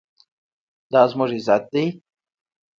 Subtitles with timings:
[0.91, 1.85] دا زموږ عزت دی؟